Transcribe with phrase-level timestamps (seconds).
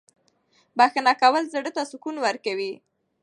[0.77, 2.73] بښنه کول زړه ته سکون ورکوي.